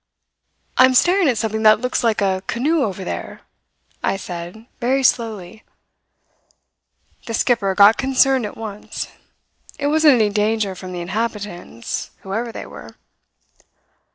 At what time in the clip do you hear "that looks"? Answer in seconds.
1.61-2.03